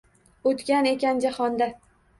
[0.51, 1.73] O’tgan ekan jahonda.